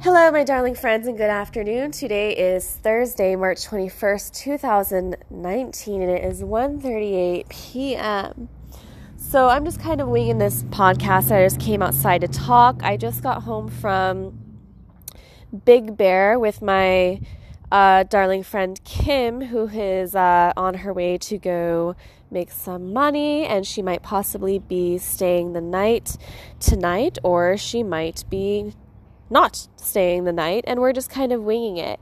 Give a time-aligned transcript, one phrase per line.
[0.00, 1.90] Hello, my darling friends, and good afternoon.
[1.90, 8.48] Today is Thursday, March 21st, 2019, and it is 1.38 p.m.
[9.16, 11.32] So I'm just kind of winging this podcast.
[11.32, 12.80] I just came outside to talk.
[12.84, 14.38] I just got home from
[15.64, 17.20] Big Bear with my
[17.72, 21.96] uh, darling friend Kim, who is uh, on her way to go
[22.30, 26.16] make some money, and she might possibly be staying the night
[26.60, 28.74] tonight, or she might be
[29.30, 32.00] not staying the night, and we're just kind of winging it.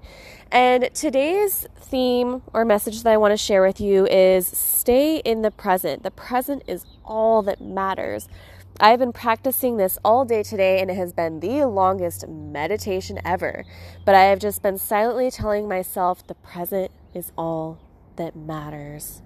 [0.51, 5.43] And today's theme or message that I want to share with you is stay in
[5.43, 6.03] the present.
[6.03, 8.29] The present is all that matters.
[8.79, 13.65] I've been practicing this all day today, and it has been the longest meditation ever.
[14.05, 17.79] But I have just been silently telling myself the present is all
[18.17, 19.23] that matters.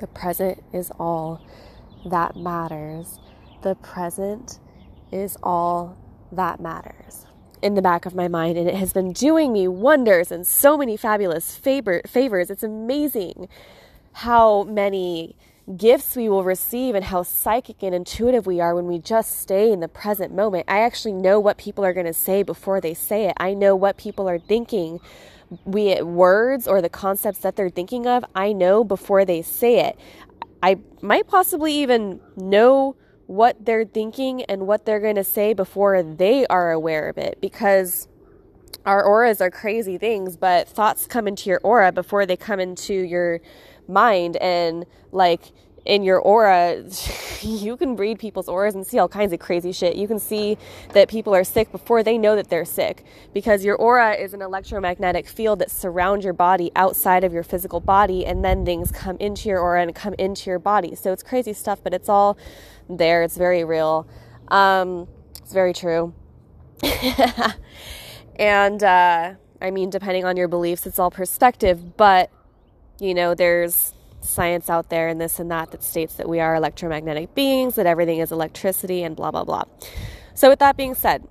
[0.00, 1.40] The present is all
[2.06, 3.18] that matters.
[3.62, 4.58] The present
[5.12, 5.96] is all
[6.36, 7.26] that matters
[7.62, 10.76] in the back of my mind, and it has been doing me wonders and so
[10.76, 12.50] many fabulous favor- favors.
[12.50, 13.48] It's amazing
[14.12, 15.34] how many
[15.78, 19.72] gifts we will receive and how psychic and intuitive we are when we just stay
[19.72, 20.66] in the present moment.
[20.68, 23.34] I actually know what people are going to say before they say it.
[23.38, 25.00] I know what people are thinking,
[25.68, 28.26] be it words or the concepts that they're thinking of.
[28.34, 29.98] I know before they say it.
[30.62, 32.96] I might possibly even know
[33.26, 37.38] what they're thinking and what they're going to say before they are aware of it
[37.40, 38.08] because
[38.84, 42.94] our auras are crazy things, but thoughts come into your aura before they come into
[42.94, 43.40] your
[43.88, 44.36] mind.
[44.36, 45.52] And like
[45.84, 46.82] in your aura,
[47.42, 49.96] you can read people's auras and see all kinds of crazy shit.
[49.96, 50.56] You can see
[50.92, 54.42] that people are sick before they know that they're sick because your aura is an
[54.42, 59.16] electromagnetic field that surrounds your body outside of your physical body, and then things come
[59.18, 60.94] into your aura and come into your body.
[60.94, 62.38] So it's crazy stuff, but it's all
[62.88, 63.22] there.
[63.22, 64.06] It's very real.
[64.48, 65.08] Um,
[65.40, 66.14] it's very true.
[68.36, 72.30] and uh, I mean, depending on your beliefs, it's all perspective, but
[73.00, 73.93] you know, there's
[74.24, 77.86] science out there and this and that that states that we are electromagnetic beings, that
[77.86, 79.64] everything is electricity, and blah, blah, blah.
[80.34, 81.26] So, with that being said,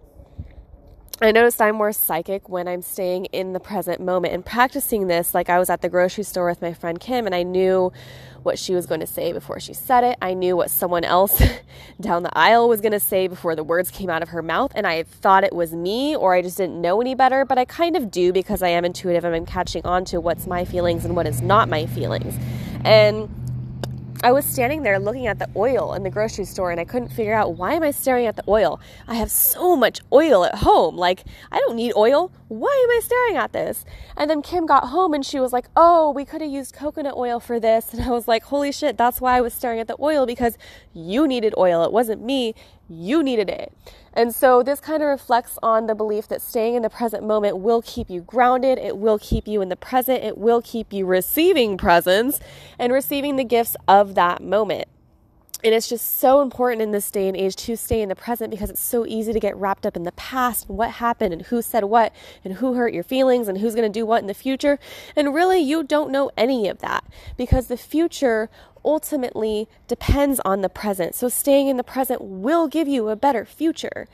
[1.21, 5.33] I noticed I'm more psychic when I'm staying in the present moment and practicing this.
[5.33, 7.93] Like I was at the grocery store with my friend Kim and I knew
[8.41, 10.17] what she was going to say before she said it.
[10.21, 11.41] I knew what someone else
[12.01, 14.73] down the aisle was going to say before the words came out of her mouth.
[14.75, 17.65] And I thought it was me or I just didn't know any better, but I
[17.65, 21.05] kind of do because I am intuitive and I'm catching on to what's my feelings
[21.05, 22.35] and what is not my feelings.
[22.83, 23.29] And
[24.25, 27.09] I was standing there looking at the oil in the grocery store and I couldn't
[27.09, 28.79] figure out why am I staring at the oil?
[29.05, 30.95] I have so much oil at home.
[30.95, 32.31] Like, I don't need oil.
[32.47, 33.83] Why am I staring at this?
[34.16, 37.16] And then Kim got home and she was like, "Oh, we could have used coconut
[37.17, 39.88] oil for this." And I was like, "Holy shit, that's why I was staring at
[39.88, 40.57] the oil because
[40.93, 41.83] you needed oil.
[41.83, 42.55] It wasn't me.
[42.93, 43.73] You needed it."
[44.13, 47.57] And so this kind of reflects on the belief that staying in the present moment
[47.57, 51.05] will keep you grounded, it will keep you in the present, it will keep you
[51.05, 52.39] receiving presents
[52.77, 54.87] and receiving the gifts of that moment.
[55.63, 58.51] And it's just so important in this day and age to stay in the present
[58.51, 61.43] because it's so easy to get wrapped up in the past and what happened and
[61.43, 64.27] who said what and who hurt your feelings and who's going to do what in
[64.27, 64.77] the future.
[65.15, 67.05] And really, you don't know any of that
[67.37, 68.49] because the future
[68.85, 71.16] ultimately depends on the present.
[71.16, 74.07] So staying in the present will give you a better future.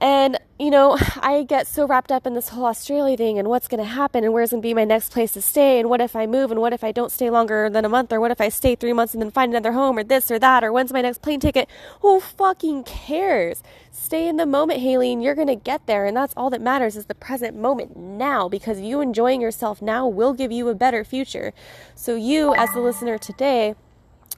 [0.00, 3.68] And, you know, I get so wrapped up in this whole Australia thing and what's
[3.68, 6.00] going to happen and where's going to be my next place to stay and what
[6.00, 8.30] if I move and what if I don't stay longer than a month or what
[8.30, 10.72] if I stay three months and then find another home or this or that or
[10.72, 11.68] when's my next plane ticket?
[12.00, 13.62] Who fucking cares?
[13.92, 16.06] Stay in the moment, Haley, and you're going to get there.
[16.06, 20.08] And that's all that matters is the present moment now because you enjoying yourself now
[20.08, 21.52] will give you a better future.
[21.94, 23.74] So, you, as the listener today,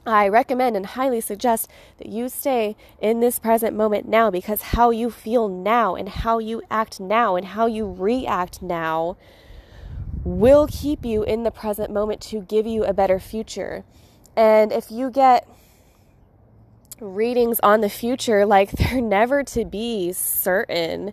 [0.06, 4.90] I recommend and highly suggest that you stay in this present moment now because how
[4.90, 9.16] you feel now and how you act now and how you react now
[10.24, 13.84] will keep you in the present moment to give you a better future.
[14.36, 15.46] And if you get
[17.00, 21.12] readings on the future, like they're never to be certain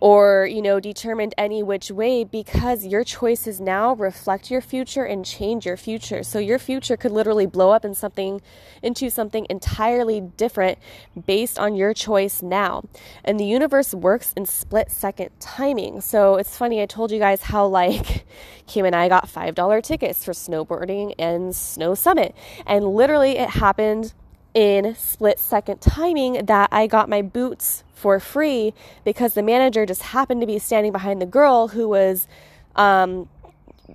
[0.00, 5.24] or you know determined any which way because your choices now reflect your future and
[5.24, 6.22] change your future.
[6.22, 8.40] So your future could literally blow up in something
[8.82, 10.78] into something entirely different
[11.26, 12.84] based on your choice now.
[13.24, 16.00] And the universe works in split second timing.
[16.00, 18.24] So it's funny i told you guys how like
[18.66, 22.34] kim and i got five dollar tickets for snowboarding and snow summit.
[22.66, 24.12] And literally it happened
[24.58, 28.74] in split second timing that I got my boots for free
[29.04, 32.26] because the manager just happened to be standing behind the girl who was
[32.74, 33.28] um,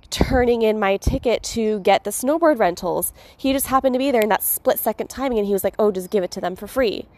[0.08, 3.12] turning in my ticket to get the snowboard rentals.
[3.36, 5.74] He just happened to be there in that split second timing and he was like,
[5.78, 7.08] oh, just give it to them for free.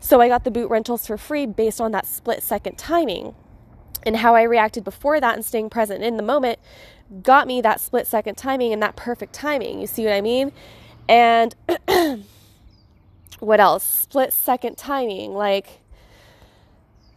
[0.00, 3.36] So I got the boot rentals for free based on that split second timing.
[4.04, 6.58] And how I reacted before that and staying present in the moment
[7.22, 9.80] got me that split second timing and that perfect timing.
[9.80, 10.50] You see what I mean?
[11.08, 11.54] And
[13.40, 13.84] what else?
[13.84, 15.34] Split second timing.
[15.34, 15.80] Like,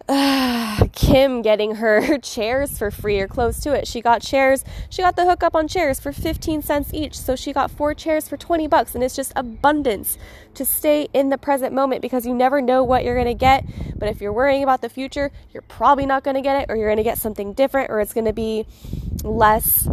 [0.08, 3.88] uh, Kim getting her chairs for free or close to it.
[3.88, 7.18] She got chairs, she got the hookup on chairs for 15 cents each.
[7.18, 8.94] So she got four chairs for 20 bucks.
[8.96, 10.18] And it's just abundance
[10.56, 13.66] to stay in the present moment because you never know what you're going to get.
[13.98, 16.76] But if you're worrying about the future, you're probably not going to get it, or
[16.76, 18.66] you're going to get something different, or it's going to be
[19.24, 19.88] less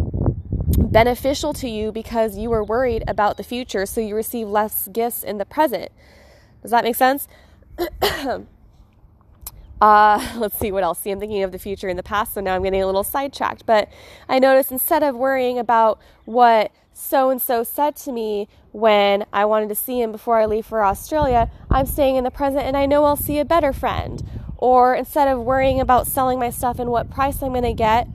[0.78, 3.86] beneficial to you because you were worried about the future.
[3.86, 5.92] So you receive less gifts in the present.
[6.62, 7.28] Does that make sense?
[9.80, 10.98] Uh, let's see what else.
[10.98, 13.04] See, I'm thinking of the future and the past, so now I'm getting a little
[13.04, 13.66] sidetracked.
[13.66, 13.88] But
[14.28, 19.44] I noticed instead of worrying about what so and so said to me when I
[19.44, 22.76] wanted to see him before I leave for Australia, I'm staying in the present and
[22.76, 24.22] I know I'll see a better friend.
[24.56, 28.08] Or instead of worrying about selling my stuff and what price I'm going to get,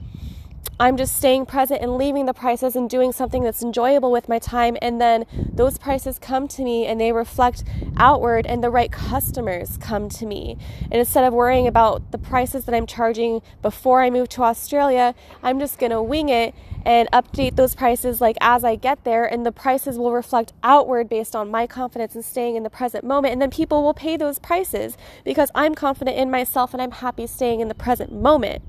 [0.80, 4.40] I'm just staying present and leaving the prices and doing something that's enjoyable with my
[4.40, 4.76] time.
[4.82, 7.62] And then those prices come to me and they reflect
[7.96, 10.58] outward, and the right customers come to me.
[10.82, 15.14] And instead of worrying about the prices that I'm charging before I move to Australia,
[15.44, 16.54] I'm just going to wing it
[16.84, 19.24] and update those prices like as I get there.
[19.24, 23.04] And the prices will reflect outward based on my confidence and staying in the present
[23.04, 23.32] moment.
[23.32, 27.28] And then people will pay those prices because I'm confident in myself and I'm happy
[27.28, 28.62] staying in the present moment.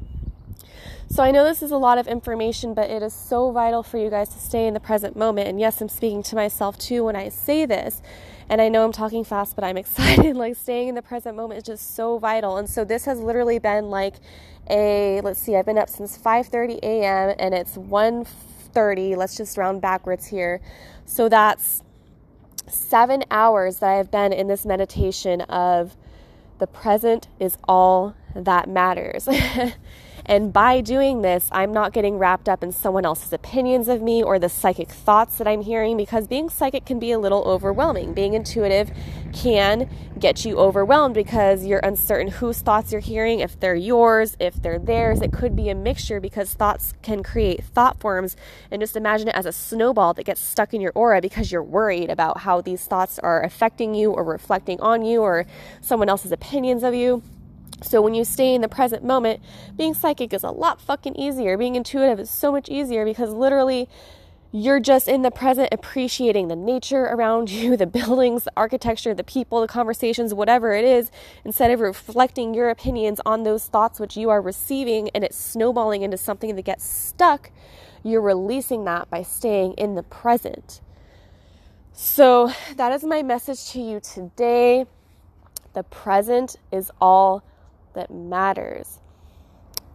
[1.07, 3.97] So I know this is a lot of information, but it is so vital for
[3.97, 5.47] you guys to stay in the present moment.
[5.47, 8.01] And yes, I'm speaking to myself too when I say this.
[8.49, 10.35] And I know I'm talking fast, but I'm excited.
[10.35, 12.57] like staying in the present moment is just so vital.
[12.57, 14.15] And so this has literally been like
[14.69, 17.35] a let's see, I've been up since 5:30 a.m.
[17.37, 19.15] and it's 1:30.
[19.15, 20.59] Let's just round backwards here.
[21.05, 21.83] So that's
[22.67, 25.95] 7 hours that I've been in this meditation of
[26.57, 29.29] the present is all that matters.
[30.27, 34.23] And by doing this, I'm not getting wrapped up in someone else's opinions of me
[34.23, 38.13] or the psychic thoughts that I'm hearing because being psychic can be a little overwhelming.
[38.13, 38.89] Being intuitive
[39.33, 39.87] can
[40.17, 44.79] get you overwhelmed because you're uncertain whose thoughts you're hearing, if they're yours, if they're
[44.79, 45.21] theirs.
[45.21, 48.35] It could be a mixture because thoughts can create thought forms.
[48.71, 51.61] And just imagine it as a snowball that gets stuck in your aura because you're
[51.61, 55.45] worried about how these thoughts are affecting you or reflecting on you or
[55.81, 57.21] someone else's opinions of you.
[57.81, 59.41] So when you stay in the present moment,
[59.75, 61.57] being psychic is a lot fucking easier.
[61.57, 63.89] Being intuitive is so much easier because literally
[64.51, 69.23] you're just in the present appreciating the nature around you, the buildings, the architecture, the
[69.23, 71.11] people, the conversations, whatever it is,
[71.43, 76.03] instead of reflecting your opinions on those thoughts which you are receiving and it's snowballing
[76.03, 77.51] into something that gets stuck,
[78.03, 80.79] you're releasing that by staying in the present.
[81.91, 84.85] So that is my message to you today.
[85.73, 87.43] The present is all
[87.95, 88.99] that matters.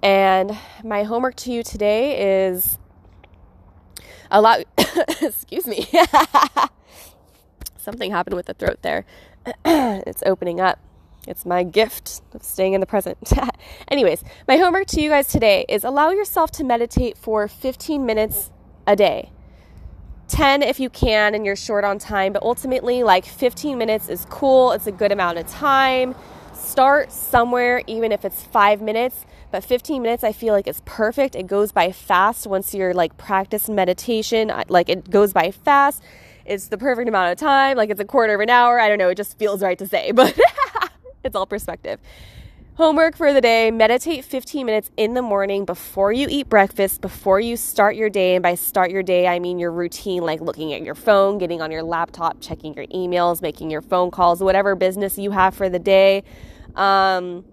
[0.03, 2.79] And my homework to you today is
[4.31, 4.65] a lot.
[5.21, 5.87] excuse me.
[7.77, 9.05] Something happened with the throat there.
[9.65, 10.79] it's opening up.
[11.27, 13.19] It's my gift of staying in the present.
[13.89, 18.51] Anyways, my homework to you guys today is allow yourself to meditate for 15 minutes
[18.87, 19.31] a day.
[20.29, 24.25] 10 if you can and you're short on time, but ultimately, like 15 minutes is
[24.31, 24.73] cool.
[24.73, 26.15] It's a good amount of time
[26.71, 29.27] start somewhere, even if it's five minutes.
[29.51, 31.35] But 15 minutes, I feel like it's perfect.
[31.35, 34.53] It goes by fast once you're like practice meditation.
[34.69, 36.03] Like it goes by fast.
[36.47, 37.77] It's the perfect amount of time.
[37.77, 38.79] Like it's a quarter of an hour.
[38.79, 39.09] I don't know.
[39.09, 40.39] It just feels right to say, but
[41.25, 41.99] it's all perspective.
[42.75, 47.39] Homework for the day meditate 15 minutes in the morning before you eat breakfast, before
[47.39, 48.37] you start your day.
[48.37, 51.61] And by start your day, I mean your routine, like looking at your phone, getting
[51.61, 55.69] on your laptop, checking your emails, making your phone calls, whatever business you have for
[55.69, 56.23] the day.
[56.77, 57.45] Um,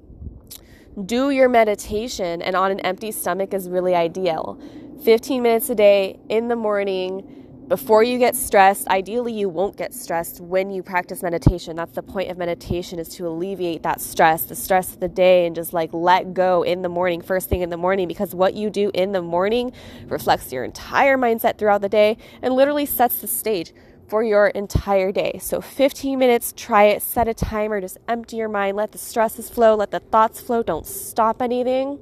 [1.05, 4.59] do your meditation, and on an empty stomach is really ideal.
[5.03, 9.93] 15 minutes a day in the morning before you get stressed ideally you won't get
[9.93, 14.43] stressed when you practice meditation that's the point of meditation is to alleviate that stress
[14.43, 17.61] the stress of the day and just like let go in the morning first thing
[17.61, 19.71] in the morning because what you do in the morning
[20.07, 23.73] reflects your entire mindset throughout the day and literally sets the stage
[24.07, 25.39] for your entire day.
[25.41, 29.49] So 15 minutes, try it, set a timer, just empty your mind, let the stresses
[29.49, 31.99] flow, let the thoughts flow, don't stop anything.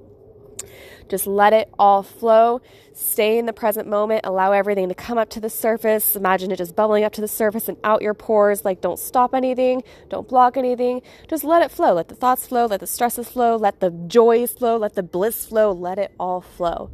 [1.08, 2.62] Just let it all flow.
[2.94, 4.22] Stay in the present moment.
[4.24, 6.16] Allow everything to come up to the surface.
[6.16, 8.66] Imagine it just bubbling up to the surface and out your pores.
[8.66, 9.84] Like, don't stop anything.
[10.10, 11.02] Don't block anything.
[11.28, 11.94] Just let it flow.
[11.94, 12.66] Let the thoughts flow.
[12.66, 13.56] Let the stresses flow.
[13.56, 14.78] Let the joys flow.
[14.78, 15.72] Let the bliss flow.
[15.72, 16.90] Let it all flow.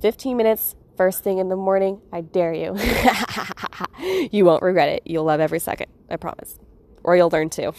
[0.00, 2.00] 15 minutes, first thing in the morning.
[2.12, 2.76] I dare you.
[4.32, 5.02] you won't regret it.
[5.04, 5.88] You'll love every second.
[6.10, 6.58] I promise.
[7.04, 7.72] or you'll learn to.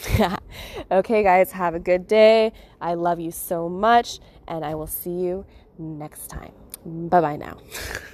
[0.91, 2.53] okay, guys, have a good day.
[2.79, 5.45] I love you so much, and I will see you
[5.77, 6.53] next time.
[6.85, 7.57] Bye bye now.